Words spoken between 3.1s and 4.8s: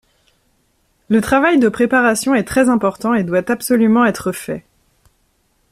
et doit absolument être fait.